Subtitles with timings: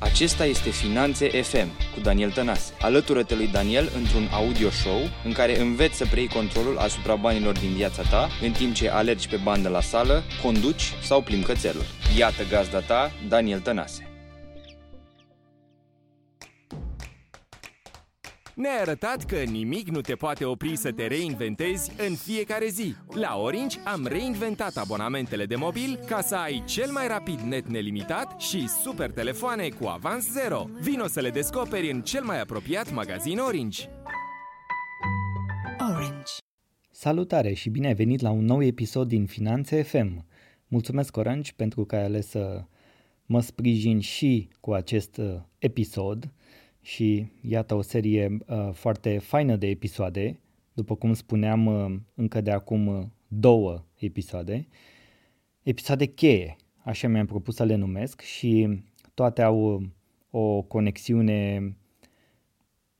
[0.00, 2.72] Acesta este Finanțe FM cu Daniel Tănase.
[2.80, 7.72] Alătură-te lui Daniel într-un audio show în care înveți să preiei controlul asupra banilor din
[7.72, 11.84] viața ta în timp ce alergi pe bandă la sală, conduci sau plimbi cățelul.
[12.16, 14.08] Iată gazda ta, Daniel Tănase.
[18.58, 22.94] Ne-ai arătat că nimic nu te poate opri să te reinventezi în fiecare zi.
[23.14, 28.40] La Orange am reinventat abonamentele de mobil ca să ai cel mai rapid net nelimitat
[28.40, 30.64] și super telefoane cu avans zero.
[30.80, 33.88] Vino să le descoperi în cel mai apropiat magazin Orange.
[35.80, 36.32] Orange.
[36.90, 40.24] Salutare și bine ai venit la un nou episod din Finanțe FM.
[40.68, 42.64] Mulțumesc Orange pentru că ai ales să
[43.26, 46.32] mă sprijin și cu acest uh, episod
[46.88, 50.40] și iată o serie uh, foarte faină de episoade,
[50.72, 54.66] după cum spuneam uh, încă de acum uh, două episoade,
[55.62, 58.80] episoade cheie, așa mi-am propus să le numesc și
[59.14, 59.86] toate au uh,
[60.30, 61.72] o conexiune,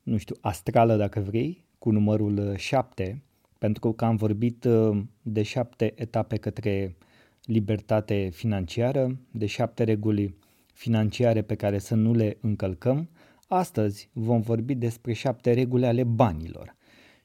[0.03, 5.43] nu știu, astrală dacă vrei, cu numărul 7, uh, pentru că am vorbit uh, de
[5.43, 6.97] șapte etape către
[7.45, 10.35] libertate financiară, de șapte reguli
[10.73, 13.09] financiare pe care să nu le încălcăm
[13.51, 16.77] Astăzi vom vorbi despre șapte reguli ale banilor.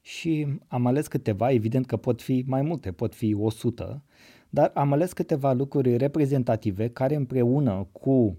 [0.01, 4.03] Și am ales câteva, evident că pot fi mai multe, pot fi 100,
[4.49, 8.37] dar am ales câteva lucruri reprezentative care împreună cu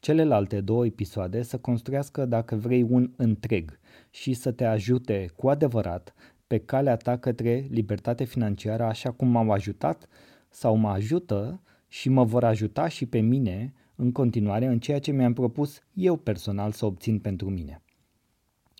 [0.00, 3.78] celelalte două episoade să construiască, dacă vrei, un întreg
[4.10, 6.14] și să te ajute cu adevărat
[6.46, 10.08] pe calea ta către libertate financiară, așa cum m-au ajutat
[10.48, 15.12] sau mă ajută și mă vor ajuta și pe mine în continuare în ceea ce
[15.12, 17.82] mi-am propus eu personal să obțin pentru mine.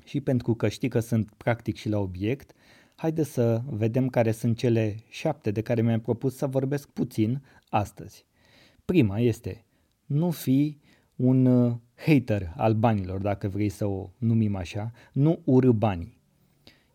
[0.04, 2.52] Și pentru că știi că sunt practic și la obiect,
[2.94, 8.26] haide să vedem care sunt cele șapte de care mi-am propus să vorbesc puțin astăzi.
[8.84, 9.64] Prima este,
[10.06, 10.78] nu fi
[11.16, 16.20] un uh, hater al banilor, dacă vrei să o numim așa, nu urâ banii.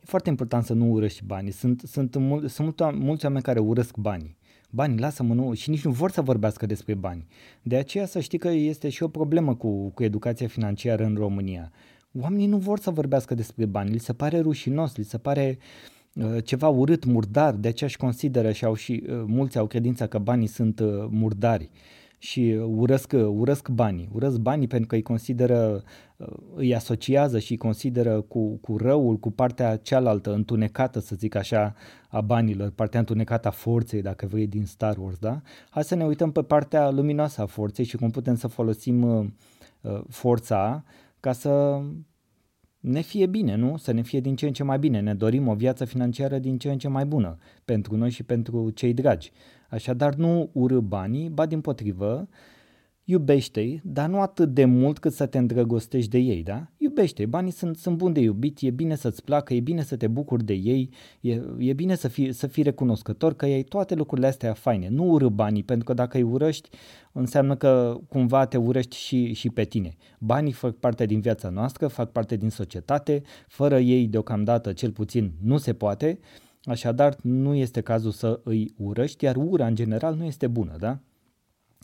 [0.01, 1.51] E foarte important să nu urăști banii.
[1.51, 4.36] Sunt, sunt, mul- sunt mulți oameni care urăsc banii
[4.69, 7.27] bani, lasă-mă, nu, și nici nu vor să vorbească despre bani.
[7.61, 11.71] De aceea să știi că este și o problemă cu, cu educația financiară în România.
[12.21, 15.57] Oamenii nu vor să vorbească despre bani, li se pare rușinos, li se pare
[16.13, 20.07] uh, ceva urât, murdar, de aceea își consideră și, au și uh, mulți au credința
[20.07, 21.69] că banii sunt uh, murdari
[22.17, 24.09] și urăsc, urăsc banii.
[24.13, 25.83] Urăsc banii pentru că îi consideră,
[26.55, 31.75] îi asociază și îi consideră cu, cu răul, cu partea cealaltă întunecată, să zic așa,
[32.09, 35.41] a banilor, partea întunecată a forței, dacă vrei, din Star Wars, da?
[35.69, 39.25] Hai să ne uităm pe partea luminoasă a forței și cum putem să folosim uh,
[39.81, 40.83] uh forța
[41.19, 41.81] ca să
[42.79, 43.77] ne fie bine, nu?
[43.77, 44.99] Să ne fie din ce în ce mai bine.
[44.99, 48.69] Ne dorim o viață financiară din ce în ce mai bună pentru noi și pentru
[48.69, 49.31] cei dragi.
[49.69, 52.27] Așadar, nu urâ banii, ba din potrivă,
[53.09, 56.67] iubește-i, dar nu atât de mult cât să te îndrăgostești de ei, da?
[56.77, 60.07] Iubește-i, banii sunt, sunt buni de iubit, e bine să-ți placă, e bine să te
[60.07, 60.89] bucuri de ei,
[61.21, 64.87] e, e bine să fii, să fii recunoscător că ei toate lucrurile astea faine.
[64.89, 66.69] Nu urâ banii, pentru că dacă îi urăști,
[67.11, 69.95] înseamnă că cumva te urăști și, și pe tine.
[70.19, 75.31] Banii fac parte din viața noastră, fac parte din societate, fără ei deocamdată cel puțin
[75.41, 76.19] nu se poate,
[76.67, 80.99] Așadar, nu este cazul să îi urăști, iar ura în general nu este bună, da?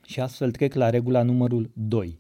[0.06, 2.20] Și astfel trec la regula numărul 2.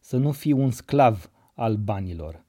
[0.00, 2.44] Să nu fii un sclav al banilor.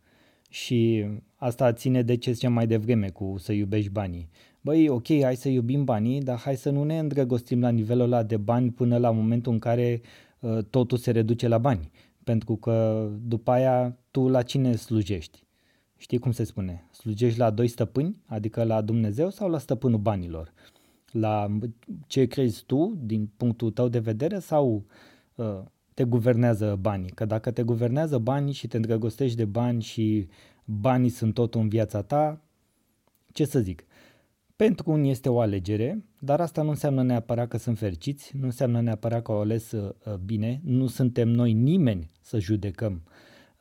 [0.50, 4.29] Și asta ține de ce ziceam mai devreme cu să iubești banii.
[4.62, 8.24] Băi, ok, hai să iubim banii, dar hai să nu ne îndrăgostim la nivelul ăla
[8.24, 10.01] de bani până la momentul în care
[10.39, 11.91] uh, totul se reduce la bani.
[12.24, 15.46] Pentru că după aia tu la cine slujești?
[15.97, 16.87] Știi cum se spune?
[16.91, 20.53] Slujești la doi stăpâni, adică la Dumnezeu sau la stăpânul banilor?
[21.11, 21.57] La
[22.07, 24.85] ce crezi tu din punctul tău de vedere sau
[25.35, 25.59] uh,
[25.93, 27.09] te guvernează banii?
[27.09, 30.27] Că dacă te guvernează banii și te îndrăgostești de bani și
[30.65, 32.41] banii sunt tot în viața ta,
[33.31, 33.85] ce să zic?
[34.55, 38.81] Pentru unii este o alegere, dar asta nu înseamnă neapărat că sunt fericiți, nu înseamnă
[38.81, 43.03] neapărat că au ales uh, bine, nu suntem noi nimeni să judecăm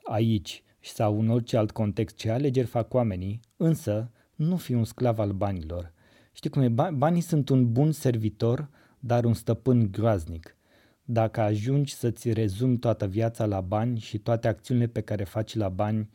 [0.03, 0.63] aici
[0.93, 5.33] sau în orice alt context ce alegeri fac oamenii, însă nu fi un sclav al
[5.33, 5.93] banilor.
[6.33, 6.91] Știi cum e?
[6.93, 8.69] Banii sunt un bun servitor,
[8.99, 10.57] dar un stăpân groaznic.
[11.05, 15.69] Dacă ajungi să-ți rezumi toată viața la bani și toate acțiunile pe care faci la
[15.69, 16.09] bani,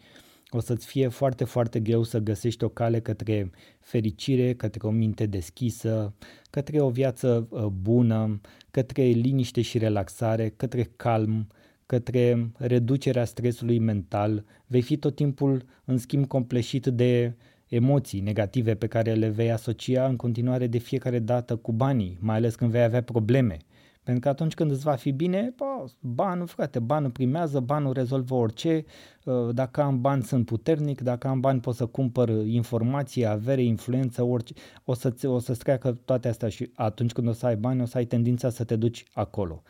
[0.50, 5.25] o să-ți fie foarte, foarte greu să găsești o cale către fericire, către o minte
[5.25, 6.13] deschisă,
[6.50, 8.41] către o viață uh, bună,
[8.71, 11.47] către liniște și relaxare, către calm,
[11.91, 17.35] către reducerea stresului mental, vei fi tot timpul în schimb compleșit de
[17.67, 22.35] emoții negative pe care le vei asocia în continuare de fiecare dată cu banii, mai
[22.35, 23.57] ales când vei avea probleme,
[24.03, 28.35] Pentru că atunci când îți va fi bine, bă, banul, frate, banul primează, banul rezolvă
[28.35, 28.85] orice,
[29.27, 34.23] ă, dacă am bani sunt puternic, dacă am bani pot să cumpăr informație, avere, influență,
[34.23, 34.53] orice,
[34.85, 37.85] o, să o să-ți treacă toate astea și atunci când o să ai bani, o
[37.85, 39.63] să ai tendința să te duci acolo.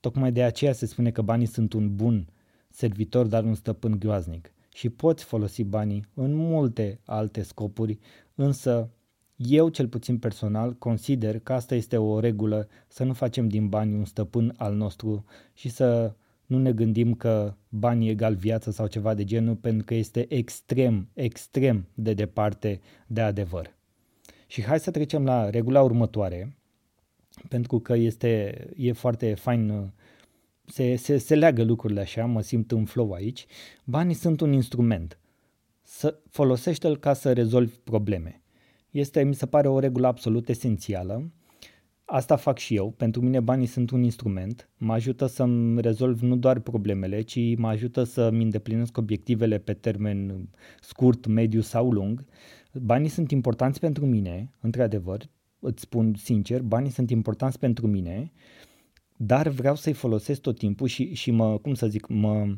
[0.00, 2.28] Tocmai de aceea se spune că banii sunt un bun
[2.70, 4.52] servitor, dar un stăpân groaznic.
[4.74, 7.98] Și poți folosi banii în multe alte scopuri,
[8.34, 8.90] însă
[9.36, 13.94] eu, cel puțin personal, consider că asta este o regulă să nu facem din bani
[13.94, 15.24] un stăpân al nostru
[15.54, 16.14] și să
[16.46, 21.08] nu ne gândim că banii egal viață sau ceva de genul, pentru că este extrem,
[21.12, 23.74] extrem de departe de adevăr.
[24.46, 26.56] Și hai să trecem la regula următoare,
[27.48, 29.92] pentru că este, e foarte fain,
[30.66, 33.46] se, se, se leagă lucrurile așa, mă simt în flow aici.
[33.84, 35.18] Banii sunt un instrument.
[35.82, 38.42] Să folosește-l ca să rezolvi probleme.
[38.90, 41.30] Este, mi se pare, o regulă absolut esențială.
[42.04, 42.90] Asta fac și eu.
[42.90, 44.68] Pentru mine banii sunt un instrument.
[44.76, 50.48] Mă ajută să-mi rezolv nu doar problemele, ci mă ajută să-mi îndeplinesc obiectivele pe termen
[50.80, 52.24] scurt, mediu sau lung.
[52.72, 55.28] Banii sunt importanți pentru mine, într-adevăr,
[55.60, 58.32] îți spun sincer, banii sunt importanți pentru mine,
[59.16, 62.52] dar vreau să-i folosesc tot timpul și, și mă, cum să zic, mă, uh,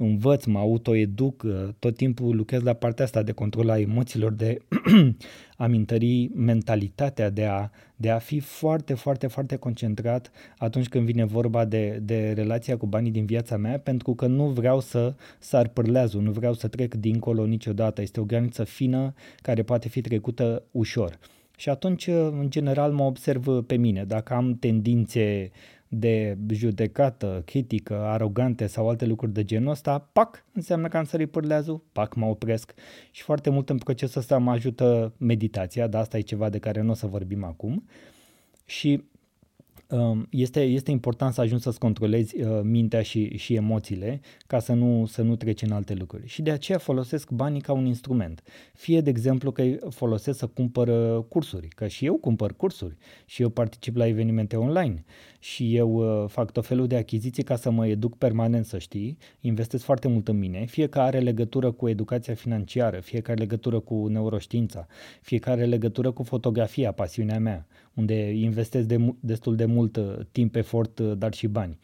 [0.00, 4.58] învăț, mă autoeduc, uh, tot timpul lucrez la partea asta de control a emoțiilor, de
[5.56, 11.24] a întări mentalitatea, de a, de a fi foarte, foarte, foarte concentrat atunci când vine
[11.24, 15.68] vorba de, de relația cu banii din viața mea, pentru că nu vreau să sar
[15.68, 18.02] pârleazul, nu vreau să trec dincolo niciodată.
[18.02, 21.18] Este o graniță fină care poate fi trecută ușor.
[21.58, 24.04] Și atunci, uh, în general, mă observ pe mine.
[24.04, 25.50] Dacă am tendințe
[25.88, 31.30] de judecată, critică, arogante sau alte lucruri de genul ăsta, pac, înseamnă că am sărit
[31.30, 32.74] pârleazul, pac, mă opresc
[33.10, 36.80] și foarte mult în procesul ăsta mă ajută meditația, dar asta e ceva de care
[36.80, 37.84] nu o să vorbim acum
[38.64, 39.08] și Um,
[40.30, 45.06] este, este important să ajungi să-ți controlezi uh, mintea și, și emoțiile ca să nu,
[45.06, 46.26] să nu treci în alte lucruri.
[46.26, 48.42] Și de aceea folosesc banii ca un instrument.
[48.74, 52.96] Fie, de exemplu, că îi folosesc să cumpăr uh, cursuri, că și eu cumpăr cursuri
[53.26, 55.04] și eu particip la evenimente online
[55.38, 59.18] și eu uh, fac tot felul de achiziții ca să mă educ permanent, să știi,
[59.40, 63.40] investesc foarte mult în mine, fie că are legătură cu educația financiară, fie că are
[63.40, 64.86] legătură cu neuroștiința,
[65.20, 67.66] fie că are legătură cu fotografia, pasiunea mea
[67.98, 71.78] unde investesc de, destul de mult uh, timp, efort, uh, dar și bani.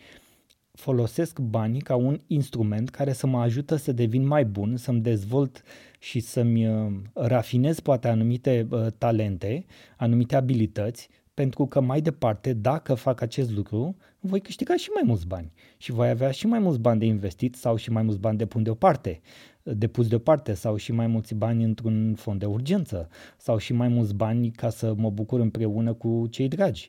[0.73, 5.63] Folosesc banii ca un instrument care să mă ajută să devin mai bun, să-mi dezvolt
[5.99, 8.69] și să-mi uh, rafinez poate anumite
[8.99, 9.65] talente,
[9.97, 15.27] anumite abilități, pentru că mai departe, dacă fac acest lucru, voi câștiga și mai mulți
[15.27, 18.39] bani și voi avea și mai mulți bani de investit sau și mai mulți bani
[18.39, 19.21] de pun deoparte
[19.65, 24.15] depus deoparte sau și mai mulți bani într-un fond de urgență sau și mai mulți
[24.15, 26.89] bani ca să mă bucur împreună cu cei dragi.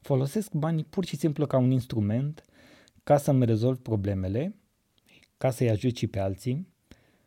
[0.00, 2.44] Folosesc banii pur și simplu ca un instrument
[3.04, 4.54] ca să-mi rezolv problemele,
[5.38, 6.68] ca să-i ajut și pe alții,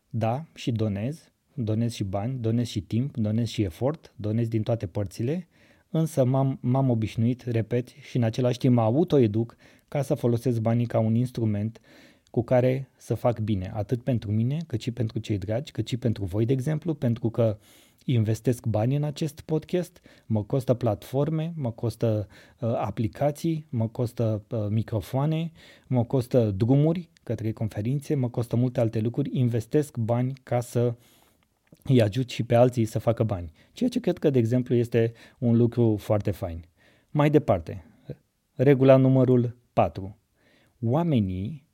[0.10, 4.88] da, și donez, donez și bani, donez și timp, donez și efort, donez din toate
[4.88, 5.48] părțile,
[5.98, 9.56] însă m-am, m-am obișnuit, repet, și în același timp mă autoeduc
[9.88, 11.82] ca să folosesc banii ca un instrument
[12.32, 15.98] cu care să fac bine, atât pentru mine, cât și pentru cei dragi, cât și
[15.98, 17.58] pentru voi, de exemplu, pentru că
[18.06, 22.28] investesc bani în acest podcast, mă costă platforme, mă costă
[22.60, 25.52] uh, aplicații, mă costă uh, microfoane,
[25.88, 30.94] mă costă drumuri către conferințe, mă costă multe alte lucruri, investesc bani ca să
[31.84, 33.52] îi ajut și pe alții să facă bani.
[33.72, 36.66] Ceea ce cred că, de exemplu, este un lucru foarte fain.
[37.10, 37.86] Mai departe,
[38.54, 40.18] regula numărul 4.
[40.82, 41.68] Oamenii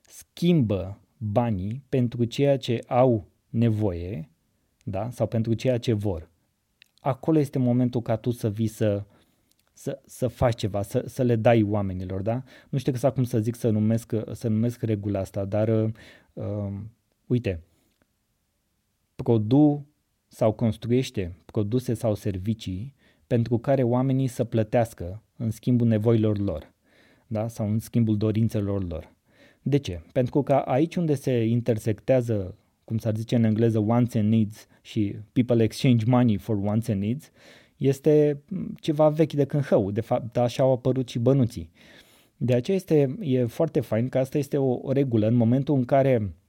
[0.00, 4.30] schimbă banii pentru ceea ce au nevoie
[4.84, 5.10] da?
[5.10, 6.30] sau pentru ceea ce vor.
[7.00, 9.04] Acolo este momentul ca tu să vii să,
[9.72, 12.22] să, să faci ceva, să, să le dai oamenilor.
[12.22, 12.42] Da?
[12.68, 15.68] Nu știu exact cum să zic să numesc, să numesc regula asta, dar
[16.32, 16.72] uh,
[17.26, 17.62] uite,
[19.16, 19.86] produ
[20.28, 22.94] sau construiește produse sau servicii
[23.26, 26.74] pentru care oamenii să plătească în schimbul nevoilor lor
[27.26, 27.48] da?
[27.48, 29.14] sau în schimbul dorințelor lor.
[29.62, 30.02] De ce?
[30.12, 32.54] Pentru că aici unde se intersectează,
[32.84, 37.00] cum s-ar zice în engleză, wants and needs și people exchange money for wants and
[37.00, 37.30] needs,
[37.76, 38.42] este
[38.80, 39.90] ceva vechi de când hău.
[39.90, 41.70] De fapt, așa au apărut și bănuții.
[42.36, 45.84] De aceea este, e foarte fain că asta este o, o regulă în momentul în
[45.84, 46.45] care Uh,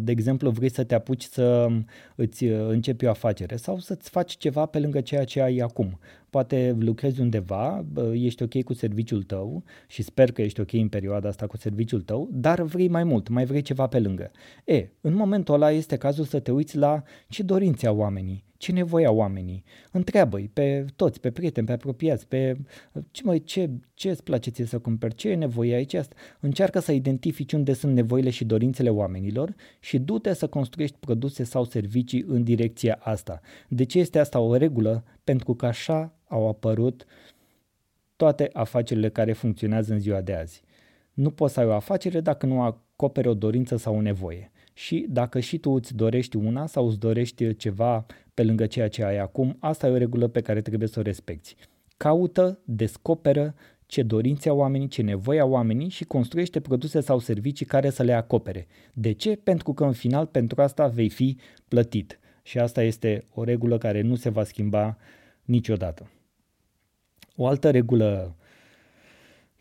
[0.00, 1.68] de exemplu, vrei să te apuci să
[2.14, 5.98] îți uh, începi o afacere sau să-ți faci ceva pe lângă ceea ce ai acum.
[6.30, 11.28] Poate lucrezi undeva, ești ok cu serviciul tău și sper că ești ok în perioada
[11.28, 14.30] asta cu serviciul tău, dar vrei mai mult, mai vrei ceva pe lângă.
[14.64, 18.72] E, în momentul ăla este cazul să te uiți la ce dorințe au oamenii, ce
[18.72, 19.64] nevoie au oamenii.
[19.90, 22.56] Întreabă-i pe toți, pe prieteni, pe apropiați, pe
[23.10, 25.94] ce, mai ce, ce îți place ție să cumperi, ce e nevoie aici.
[25.94, 26.14] Asta.
[26.40, 31.64] Încearcă să identifici unde sunt nevoile și dorințele oamenilor și du-te să construiești produse sau
[31.64, 33.40] servicii în direcția asta.
[33.68, 35.04] De ce este asta o regulă?
[35.24, 37.04] Pentru că așa au apărut
[38.16, 40.62] toate afacerile care funcționează în ziua de azi.
[41.12, 44.51] Nu poți să ai o afacere dacă nu acoperi o dorință sau o nevoie.
[44.72, 49.04] Și dacă și tu îți dorești una sau îți dorești ceva pe lângă ceea ce
[49.04, 51.56] ai acum, asta e o regulă pe care trebuie să o respecti.
[51.96, 53.54] Caută, descoperă
[53.86, 58.02] ce dorințe au oamenii, ce nevoie au oamenii și construiește produse sau servicii care să
[58.02, 58.66] le acopere.
[58.94, 59.36] De ce?
[59.36, 61.36] Pentru că în final pentru asta vei fi
[61.68, 62.18] plătit.
[62.42, 64.96] Și asta este o regulă care nu se va schimba
[65.44, 66.10] niciodată.
[67.36, 68.36] O altă regulă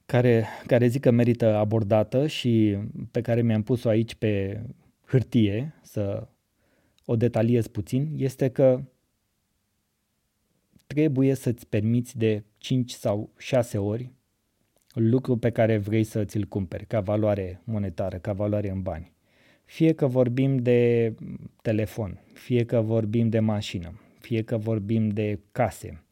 [0.06, 2.78] care, care zic că merită abordată și
[3.12, 4.62] pe care mi-am pus-o aici pe
[5.12, 6.28] hârtie să
[7.06, 8.84] o detaliez puțin este că
[10.88, 14.12] trebuie să-ți permiți de 5 sau 6 ori
[14.94, 19.14] lucru pe care vrei să ți-l cumperi ca valoare monetară, ca valoare în bani.
[19.66, 21.14] Fie că vorbim de
[21.62, 26.04] telefon, fie că vorbim de mașină, fie că vorbim de case.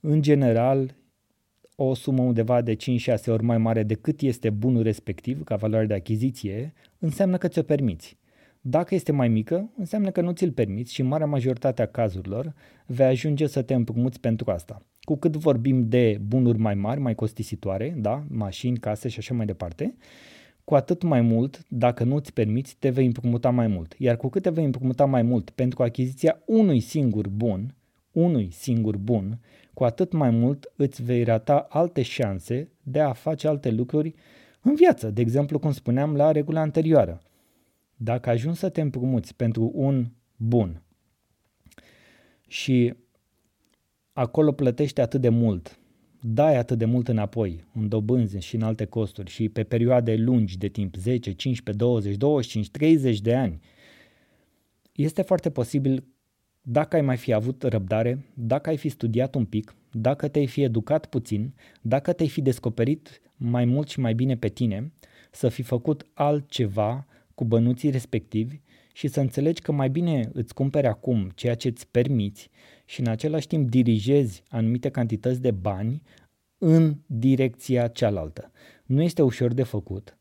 [0.00, 0.94] În general,
[1.74, 2.78] o sumă undeva de 5-6
[3.26, 8.18] ori mai mare decât este bunul respectiv, ca valoare de achiziție, înseamnă că ți-o permiți.
[8.62, 12.54] Dacă este mai mică, înseamnă că nu ți-l permiți și în marea majoritate a cazurilor
[12.86, 14.82] vei ajunge să te împrumuți pentru asta.
[15.00, 18.24] Cu cât vorbim de bunuri mai mari, mai costisitoare, da?
[18.28, 19.96] mașini, case și așa mai departe,
[20.64, 23.94] cu atât mai mult, dacă nu ți permiți, te vei împrumuta mai mult.
[23.98, 27.74] Iar cu cât te vei împrumuta mai mult pentru achiziția unui singur bun,
[28.12, 29.38] unui singur bun,
[29.74, 34.14] cu atât mai mult îți vei rata alte șanse de a face alte lucruri
[34.62, 35.10] în viață.
[35.10, 37.20] De exemplu, cum spuneam la regula anterioară.
[38.02, 40.82] Dacă ajungi să te împrumuți pentru un bun
[42.48, 42.94] și
[44.12, 45.78] acolo plătești atât de mult,
[46.20, 50.58] dai atât de mult înapoi, în dobânzi și în alte costuri și pe perioade lungi
[50.58, 53.60] de timp, 10, 15, 20, 25, 30 de ani,
[54.92, 56.04] este foarte posibil
[56.62, 60.62] dacă ai mai fi avut răbdare, dacă ai fi studiat un pic, dacă te-ai fi
[60.62, 64.92] educat puțin, dacă te-ai fi descoperit mai mult și mai bine pe tine,
[65.30, 67.06] să fi făcut altceva
[67.40, 68.60] cu bănuții respectivi
[68.92, 72.50] și să înțelegi că mai bine îți cumperi acum ceea ce îți permiți
[72.84, 76.02] și în același timp dirigezi anumite cantități de bani
[76.58, 78.50] în direcția cealaltă.
[78.84, 80.18] Nu este ușor de făcut.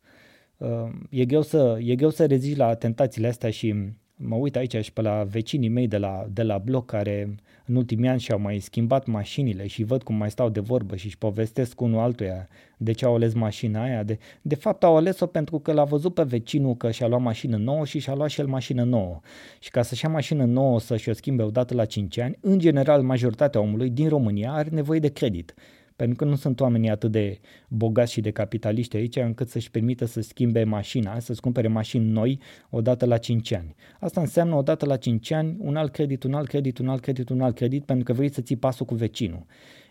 [0.57, 3.75] Uh, e greu să, e greu să rezici la tentațiile astea și
[4.21, 7.35] mă uit aici și pe la vecinii mei de la, de la bloc care
[7.65, 11.05] în ultimii ani și-au mai schimbat mașinile și văd cum mai stau de vorbă și
[11.05, 12.47] își povestesc unul altuia
[12.77, 14.03] de ce au ales mașina aia.
[14.03, 17.57] De, de fapt au ales-o pentru că l-a văzut pe vecinul că și-a luat mașină
[17.57, 19.19] nouă și și-a luat și el mașină nouă.
[19.59, 23.01] Și ca să-și ia mașină nouă să și-o schimbe odată la 5 ani, în general
[23.01, 25.53] majoritatea omului din România are nevoie de credit
[25.99, 30.05] pentru că nu sunt oamenii atât de bogați și de capitaliști aici încât să-și permită
[30.05, 32.39] să schimbe mașina, să-ți cumpere mașini noi
[32.69, 33.75] odată la 5 ani.
[33.99, 37.29] Asta înseamnă odată la 5 ani un alt credit, un alt credit, un alt credit,
[37.29, 39.45] un alt credit, pentru că vrei să ții pasul cu vecinul.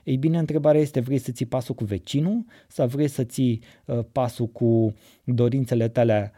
[0.04, 3.98] Ei bine, întrebarea este, vrei să ții pasul cu vecinul sau vrei să ții uh,
[4.12, 6.32] pasul cu dorințele tale,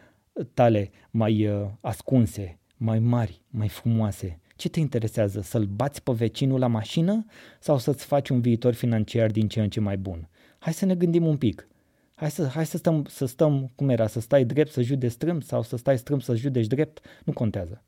[0.54, 5.40] tale mai uh, ascunse, mai mari, mai frumoase, ce te interesează?
[5.40, 7.24] Să-l bați pe vecinul la mașină
[7.60, 10.28] sau să-ți faci un viitor financiar din ce în ce mai bun?
[10.58, 11.68] Hai să ne gândim un pic.
[12.14, 15.42] Hai să, hai să, stăm, să stăm, cum era, să stai drept să judeci strâmb
[15.42, 17.82] sau să stai strâmb să judeci drept, nu contează.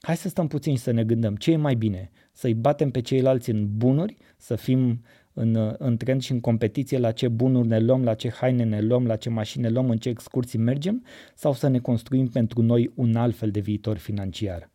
[0.00, 3.00] Hai să stăm puțin și să ne gândim ce e mai bine, să-i batem pe
[3.00, 7.78] ceilalți în bunuri, să fim în, în trend și în competiție la ce bunuri ne
[7.78, 11.04] luăm, la ce haine ne luăm, la ce mașini ne luăm, în ce excursii mergem,
[11.34, 14.70] sau să ne construim pentru noi un alt fel de viitor financiar.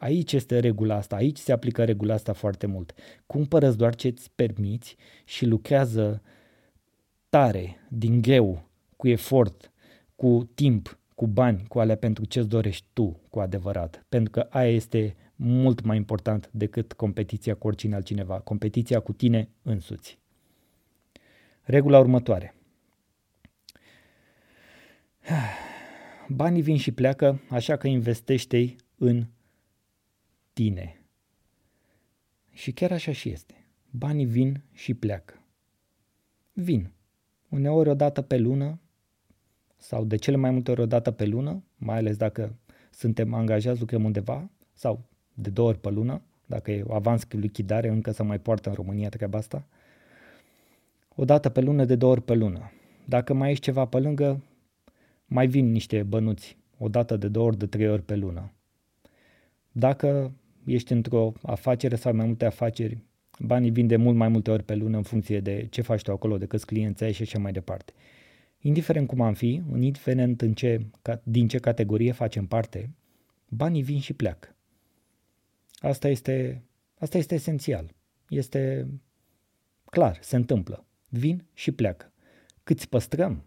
[0.00, 2.94] Aici este regula asta, aici se aplică regula asta foarte mult.
[3.26, 6.22] Cumpără doar ce îți permiți și lucrează
[7.28, 9.72] tare, din greu, cu efort,
[10.16, 14.04] cu timp, cu bani, cu alea pentru ce îți dorești tu cu adevărat.
[14.08, 19.48] Pentru că aia este mult mai important decât competiția cu oricine altcineva, competiția cu tine
[19.62, 20.18] însuți.
[21.62, 22.54] Regula următoare.
[26.28, 29.26] Banii vin și pleacă, așa că investește-i în
[30.60, 31.00] tine.
[32.52, 33.54] Și chiar așa și este.
[33.90, 35.34] Banii vin și pleacă.
[36.52, 36.92] Vin.
[37.48, 38.80] Uneori o dată pe lună
[39.76, 42.54] sau de cele mai multe ori o dată pe lună, mai ales dacă
[42.90, 47.88] suntem angajați, lucrăm undeva, sau de două ori pe lună, dacă e avans cu lichidare,
[47.88, 49.66] încă se mai poartă în România treaba asta.
[51.14, 52.72] O dată pe lună, de două ori pe lună.
[53.04, 54.42] Dacă mai ești ceva pe lângă,
[55.26, 58.52] mai vin niște bănuți, o dată de două ori, de trei ori pe lună.
[59.72, 60.32] Dacă
[60.64, 62.98] ești într-o afacere sau mai multe afaceri,
[63.38, 66.12] banii vin de mult mai multe ori pe lună în funcție de ce faci tu
[66.12, 67.92] acolo, de câți clienți ai și așa mai departe.
[68.60, 70.86] Indiferent cum am fi, indiferent în ce,
[71.22, 72.90] din ce categorie facem parte,
[73.48, 74.54] banii vin și pleacă.
[75.78, 76.62] Asta este,
[76.98, 77.94] asta este esențial.
[78.28, 78.88] Este
[79.84, 80.86] clar, se întâmplă.
[81.08, 82.12] Vin și pleacă.
[82.62, 83.44] Câți păstrăm?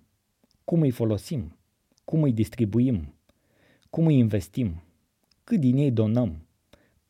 [0.64, 1.58] Cum îi folosim?
[2.06, 3.14] Cum îi distribuim?
[3.90, 4.84] Cum îi investim?
[5.44, 6.48] Cât din ei donăm?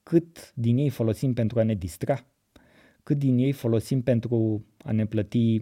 [0.03, 2.25] Cât din ei folosim pentru a ne distra?
[3.03, 5.61] Cât din ei folosim pentru a ne plăti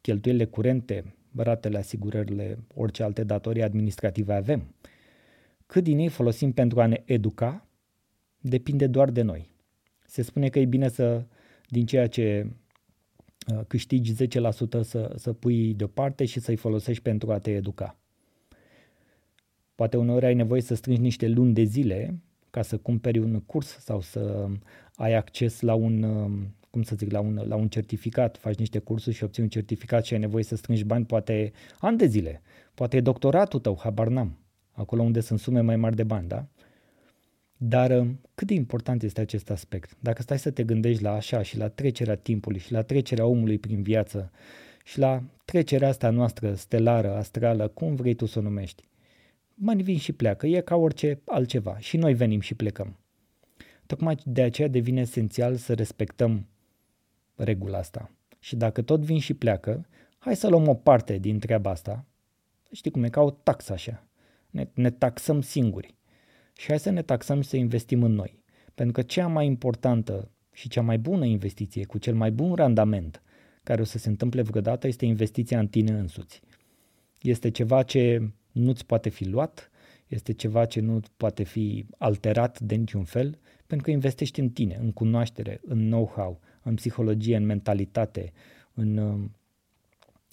[0.00, 4.74] cheltuielile curente, ratele, asigurările, orice alte datorii administrative avem?
[5.66, 7.66] Cât din ei folosim pentru a ne educa?
[8.40, 9.50] Depinde doar de noi.
[10.06, 11.24] Se spune că e bine să,
[11.68, 12.46] din ceea ce
[13.52, 14.26] uh, câștigi 10%
[14.80, 17.96] să, să pui deoparte și să-i folosești pentru a te educa.
[19.74, 22.20] Poate uneori ai nevoie să strângi niște luni de zile
[22.52, 24.46] ca să cumperi un curs sau să
[24.94, 28.78] ai acces la un, um, cum să zic, la un, la un certificat, faci niște
[28.78, 32.42] cursuri și obții un certificat și ai nevoie să strângi bani poate ani de zile.
[32.74, 34.38] Poate e doctoratul tău, habar n-am,
[34.72, 36.46] acolo unde sunt sume mai mari de bani, da?
[37.56, 39.96] Dar um, cât de important este acest aspect?
[40.00, 43.58] Dacă stai să te gândești la așa și la trecerea timpului și la trecerea omului
[43.58, 44.30] prin viață
[44.84, 48.82] și la trecerea asta noastră stelară, astrală, cum vrei tu să o numești,
[49.54, 52.96] banii vin și pleacă, e ca orice altceva și noi venim și plecăm.
[53.86, 56.46] Tocmai de aceea devine esențial să respectăm
[57.34, 58.10] regula asta.
[58.38, 59.86] Și dacă tot vin și pleacă,
[60.18, 62.06] hai să luăm o parte din treaba asta.
[62.72, 64.06] Știi cum e, ca o taxă așa.
[64.50, 65.94] Ne, ne taxăm singuri.
[66.56, 68.42] Și hai să ne taxăm și să investim în noi.
[68.74, 73.22] Pentru că cea mai importantă și cea mai bună investiție, cu cel mai bun randament
[73.62, 76.40] care o să se întâmple vreodată, este investiția în tine însuți.
[77.20, 79.70] Este ceva ce nu-ți poate fi luat,
[80.06, 84.78] este ceva ce nu poate fi alterat de niciun fel, pentru că investești în tine,
[84.80, 88.32] în cunoaștere, în know-how, în psihologie, în mentalitate,
[88.74, 89.20] în,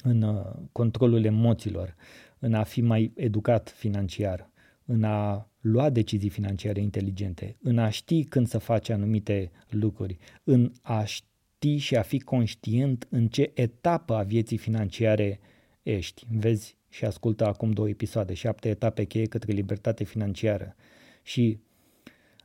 [0.04, 1.96] în controlul emoțiilor,
[2.40, 4.50] în a fi mai educat financiar,
[4.86, 10.72] în a lua decizii financiare inteligente, în a ști când să faci anumite lucruri, în
[10.82, 15.40] a ști și a fi conștient în ce etapă a vieții financiare
[15.84, 16.28] ești.
[16.32, 20.76] Vezi, și ascultă acum două episoade, șapte etape cheie către libertate financiară
[21.22, 21.60] și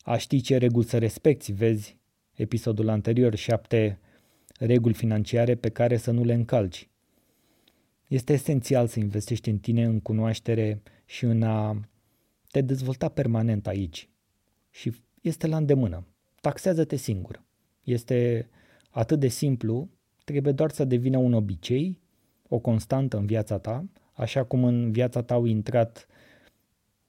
[0.03, 1.97] a ști ce reguli să respecti, vezi
[2.35, 3.99] episodul anterior, șapte
[4.59, 6.89] reguli financiare pe care să nu le încalci.
[8.07, 11.81] Este esențial să investești în tine, în cunoaștere și în a
[12.51, 14.09] te dezvolta permanent aici.
[14.71, 16.07] Și este la îndemână.
[16.41, 17.43] Taxează-te singur.
[17.83, 18.49] Este
[18.91, 19.89] atât de simplu,
[20.25, 22.01] trebuie doar să devină un obicei,
[22.49, 26.07] o constantă în viața ta, așa cum în viața ta au intrat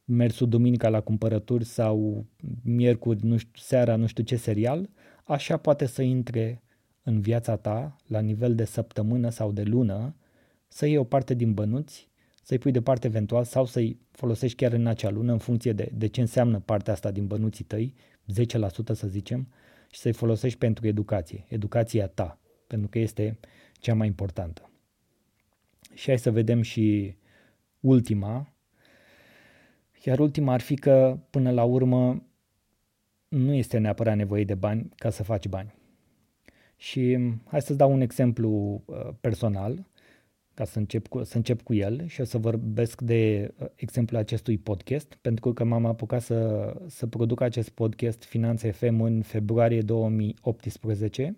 [0.05, 2.25] mersul duminica la cumpărături sau
[2.63, 4.89] miercuri, nu știu, seara, nu știu ce serial,
[5.23, 6.61] așa poate să intre
[7.03, 10.15] în viața ta, la nivel de săptămână sau de lună,
[10.67, 12.09] să iei o parte din bănuți,
[12.43, 16.07] să-i pui deoparte eventual sau să-i folosești chiar în acea lună în funcție de, de
[16.07, 17.93] ce înseamnă partea asta din bănuții tăi,
[18.41, 19.47] 10% să zicem,
[19.91, 23.39] și să-i folosești pentru educație, educația ta, pentru că este
[23.73, 24.64] cea mai importantă.
[25.95, 27.15] Și hai să vedem și
[27.79, 28.53] ultima.
[30.03, 32.23] Iar ultima ar fi că, până la urmă,
[33.27, 35.73] nu este neapărat nevoie de bani ca să faci bani.
[36.77, 39.87] Și hai să-ți dau un exemplu uh, personal,
[40.53, 44.19] ca să încep, cu, să încep cu el și o să vorbesc de uh, exemplul
[44.19, 49.81] acestui podcast, pentru că m-am apucat să, să produc acest podcast Finanțe FM în februarie
[49.81, 51.35] 2018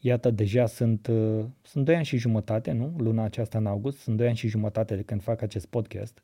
[0.00, 2.94] Iată, deja sunt, uh, sunt 2 ani și jumătate, nu?
[2.96, 6.22] Luna aceasta în august, sunt 2 ani și jumătate de când fac acest podcast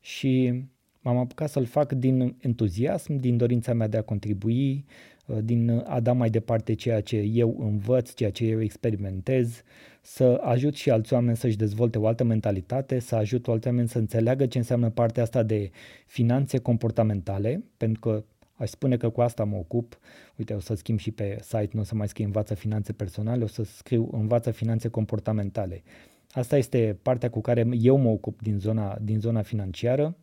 [0.00, 0.62] și
[1.00, 4.84] m-am apucat să-l fac din entuziasm, din dorința mea de a contribui,
[5.26, 9.62] uh, din a da mai departe ceea ce eu învăț, ceea ce eu experimentez,
[10.02, 13.98] să ajut și alți oameni să-și dezvolte o altă mentalitate, să ajut alți oameni să
[13.98, 15.70] înțeleagă ce înseamnă partea asta de
[16.06, 18.24] finanțe comportamentale, pentru că
[18.54, 19.98] Aș spune că cu asta mă ocup.
[20.36, 23.44] Uite, o să schimb și pe site, nu o să mai scriu învață finanțe personale,
[23.44, 25.82] o să scriu învață finanțe comportamentale.
[26.30, 30.16] Asta este partea cu care eu mă ocup din zona, din zona financiară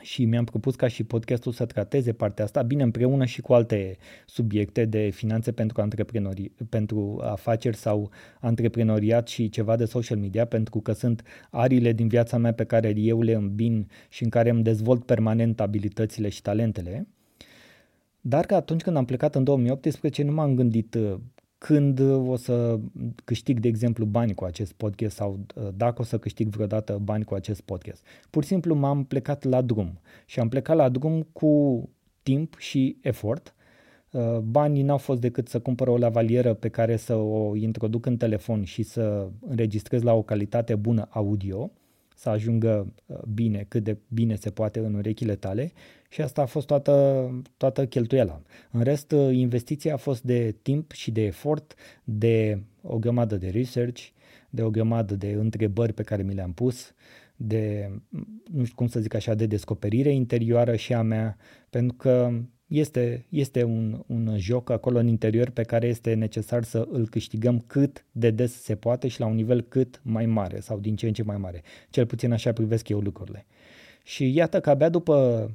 [0.00, 3.96] și mi-am propus ca și podcastul să trateze partea asta, bine împreună și cu alte
[4.26, 10.80] subiecte de finanțe pentru antreprenori, pentru afaceri sau antreprenoriat și ceva de social media, pentru
[10.80, 14.62] că sunt arile din viața mea pe care eu le îmbin și în care îmi
[14.62, 17.06] dezvolt permanent abilitățile și talentele.
[18.20, 21.14] Dar că atunci când am plecat în 2018 nu m-am gândit uh,
[21.58, 22.78] când o să
[23.24, 27.24] câștig, de exemplu, bani cu acest podcast sau uh, dacă o să câștig vreodată bani
[27.24, 28.04] cu acest podcast.
[28.30, 31.82] Pur și simplu m-am plecat la drum și am plecat la drum cu
[32.22, 33.52] timp și efort
[34.10, 38.16] Uh, banii n-au fost decât să cumpăr o lavalieră pe care să o introduc în
[38.16, 41.70] telefon și să înregistrez la o calitate bună audio,
[42.18, 45.72] să ajungă uh, bine, cât de bine se poate în urechile tale
[46.08, 48.42] și asta a fost toată, toată cheltuiala.
[48.70, 53.48] În rest, uh, investiția a fost de timp și de efort, de o grămadă de
[53.48, 54.06] research,
[54.50, 56.92] de o grămadă de întrebări pe care mi le-am pus,
[57.36, 57.90] de,
[58.52, 61.36] nu știu cum să zic așa, de descoperire interioară și a mea,
[61.70, 62.30] pentru că
[62.68, 67.64] este, este un, un joc acolo în interior pe care este necesar să îl câștigăm
[67.66, 71.06] cât de des se poate și la un nivel cât mai mare sau din ce
[71.06, 71.62] în ce mai mare.
[71.90, 73.46] Cel puțin așa privesc eu lucrurile.
[74.02, 75.50] Și iată că abia după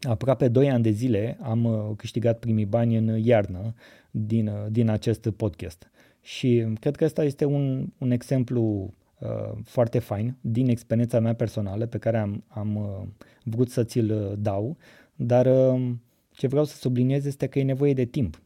[0.00, 3.74] aproape 2 ani de zile am uh, câștigat primii bani în iarnă
[4.10, 5.90] din, uh, din acest podcast.
[6.22, 11.86] Și cred că ăsta este un, un exemplu uh, foarte fain din experiența mea personală
[11.86, 13.06] pe care am, am uh,
[13.44, 14.76] vrut să ți-l uh, dau,
[15.14, 15.92] dar uh,
[16.40, 18.42] ce vreau să subliniez este că e nevoie de timp.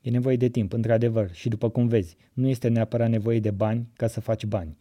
[0.00, 3.88] E nevoie de timp, într-adevăr, și după cum vezi, nu este neapărat nevoie de bani
[3.96, 4.76] ca să faci bani.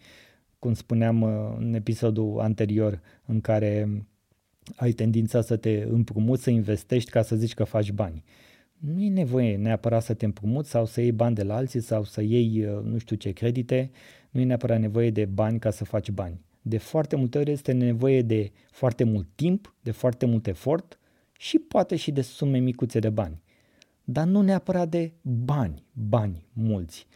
[0.60, 4.04] Cum spuneam uh, în episodul anterior în care
[4.76, 8.24] ai tendința să te împrumuți, să investești ca să zici că faci bani.
[8.78, 12.04] Nu e nevoie neapărat să te împrumuți sau să iei bani de la alții sau
[12.04, 13.92] să iei uh, nu știu ce credite.
[14.30, 16.42] Nu e neapărat nevoie de bani ca să faci bani.
[16.62, 21.00] De foarte multe ori este nevoie de foarte mult timp, de foarte mult efort
[21.38, 23.42] și poate și de sume micuțe de bani.
[24.04, 27.08] Dar nu neapărat de bani, bani mulți.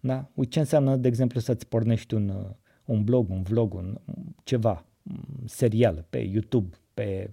[0.00, 0.30] Da?
[0.34, 2.50] Uite ce înseamnă, de exemplu, să-ți pornești un, uh,
[2.84, 4.00] un blog, un vlog, un
[4.44, 7.30] ceva, un serial pe YouTube, pe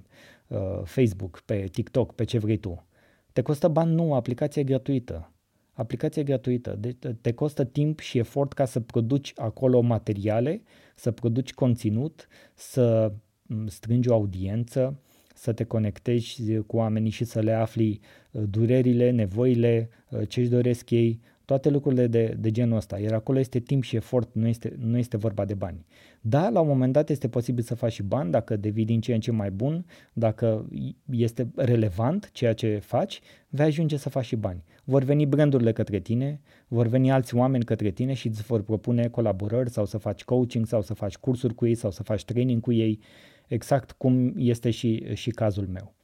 [0.47, 2.85] uh, Facebook, pe TikTok, pe ce vrei tu.
[3.33, 3.93] Te costă bani?
[3.93, 5.29] Nu, aplicația e gratuită.
[5.73, 10.61] Aplicația e gratuită, deci te costă timp și efort ca să produci acolo materiale,
[10.95, 14.99] să produci conținut, să mm, strângi o audiență,
[15.35, 17.99] să te conectezi cu oamenii și să le afli
[18.31, 22.99] uh, durerile, nevoile, uh, ce își doresc ei, toate lucrurile de, de genul ăsta.
[22.99, 25.85] Iar acolo este timp și efort, nu este, nu este vorba de bani.
[26.21, 29.13] Da, la un moment dat este posibil să faci și bani dacă devii din ce
[29.13, 30.69] în ce mai bun, dacă
[31.11, 34.63] este relevant ceea ce faci, vei ajunge să faci și bani.
[34.83, 39.07] Vor veni brandurile către tine, vor veni alți oameni către tine și îți vor propune
[39.07, 42.61] colaborări sau să faci coaching sau să faci cursuri cu ei sau să faci training
[42.61, 42.99] cu ei
[43.47, 45.95] exact cum este și, și cazul meu.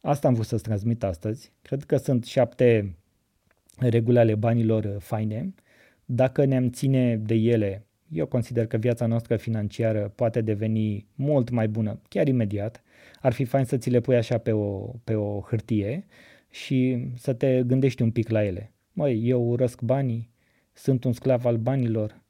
[0.00, 1.52] Asta am vrut să-ți transmit astăzi.
[1.62, 2.96] Cred că sunt șapte
[3.78, 5.54] reguli ale banilor faine.
[6.04, 11.68] Dacă ne-am ține de ele, eu consider că viața noastră financiară poate deveni mult mai
[11.68, 12.82] bună, chiar imediat.
[13.20, 16.06] Ar fi fain să ți le pui așa pe o, pe o hârtie
[16.50, 18.72] și să te gândești un pic la ele.
[18.92, 20.30] Măi, eu urăsc banii,
[20.72, 22.22] sunt un sclav al banilor,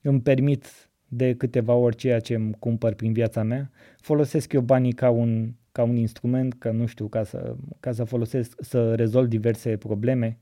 [0.00, 3.70] îmi permit de câteva ori ceea ce îmi cumpăr prin viața mea,
[4.00, 8.04] folosesc eu banii ca un, ca un instrument, că nu știu, ca să, ca să
[8.04, 10.38] folosesc, să rezolv diverse probleme,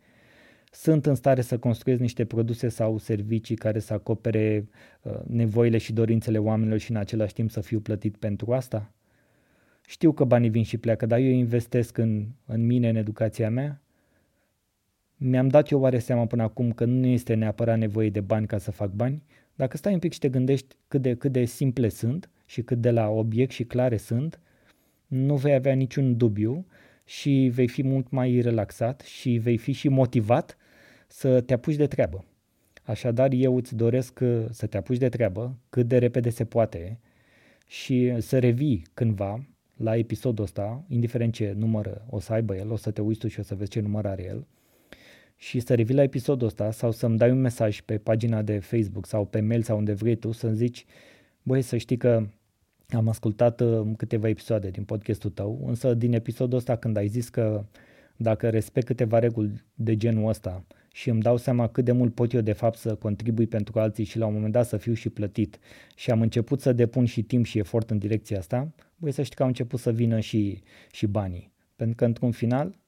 [0.73, 4.69] sunt în stare să construiesc niște produse sau servicii care să acopere
[5.03, 8.93] uh, nevoile și dorințele oamenilor și în același timp să fiu plătit pentru asta?
[9.87, 13.83] Știu că banii vin și pleacă, dar eu investesc în, în mine, în educația mea.
[15.17, 18.59] Mi-am dat eu oare seama până acum că nu este neapărat nevoie de bani ca
[18.59, 19.23] să fac bani,
[19.61, 22.81] dacă stai un pic și te gândești cât de, cât de simple sunt și cât
[22.81, 24.41] de la obiect și clare sunt,
[25.07, 26.67] nu vei avea niciun dubiu
[27.05, 30.57] și vei fi mult mai relaxat și vei fi și motivat
[31.07, 32.25] să te apuci de treabă.
[32.83, 36.99] Așadar, eu îți doresc uh, să te apuci de treabă cât de repede se poate
[37.67, 39.47] și să revii cândva
[39.77, 43.29] la episodul ăsta, indiferent ce număr o să aibă el, o să te uiți tu
[43.29, 44.47] și o să vezi ce număr are el,
[45.43, 49.07] și să revii la episodul ăsta sau să-mi dai un mesaj pe pagina de Facebook
[49.07, 50.85] sau pe mail sau unde vrei tu să-mi zici,
[51.43, 52.27] băi, să știi că
[52.89, 57.29] am ascultat uh, câteva episoade din podcastul tău, însă din episodul ăsta când ai zis
[57.29, 57.65] că
[58.17, 62.33] dacă respect câteva reguli de genul ăsta și îmi dau seama cât de mult pot
[62.33, 65.09] eu de fapt să contribui pentru alții și la un moment dat să fiu și
[65.09, 65.59] plătit
[65.95, 69.37] și am început să depun și timp și efort în direcția asta, voi să știi
[69.37, 71.53] că au început să vină și, și banii.
[71.77, 72.79] Pentru că într-un final,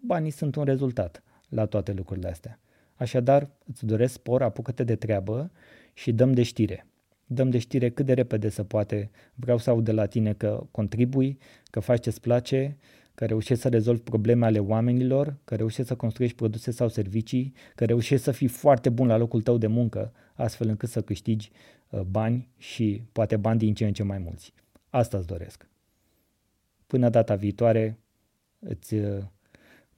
[0.00, 2.60] banii sunt un rezultat la toate lucrurile astea.
[2.94, 5.50] Așadar, îți doresc spor, apucă-te de treabă
[5.92, 6.86] și dăm de știre.
[7.26, 9.10] Dăm de știre cât de repede se poate.
[9.34, 11.38] Vreau să aud de la tine că contribui,
[11.70, 12.76] că faci ce-ți place,
[13.14, 17.84] că reușești să rezolvi probleme ale oamenilor, că reușești să construiești produse sau servicii, că
[17.84, 21.50] reușești să fii foarte bun la locul tău de muncă, astfel încât să câștigi
[21.90, 24.52] uh, bani și poate bani din ce în ce mai mulți.
[24.88, 25.68] Asta îți doresc.
[26.86, 27.98] Până data viitoare,
[28.58, 29.24] îți uh,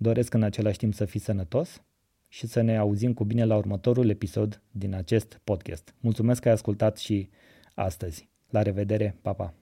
[0.05, 1.83] Doresc în același timp să fii sănătos
[2.29, 5.95] și să ne auzim cu bine la următorul episod din acest podcast.
[6.01, 7.31] Mulțumesc că ai ascultat și
[7.75, 8.29] astăzi.
[8.51, 9.55] La revedere, pa, pa!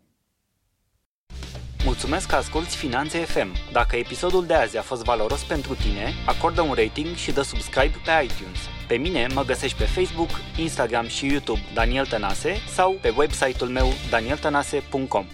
[1.84, 3.72] Mulțumesc că asculti Finanțe FM.
[3.72, 7.94] Dacă episodul de azi a fost valoros pentru tine, acordă un rating și dă subscribe
[8.04, 8.60] pe iTunes.
[8.88, 13.88] Pe mine mă găsești pe Facebook, Instagram și YouTube Daniel Tănase sau pe website-ul meu
[14.10, 15.26] danieltănase.com.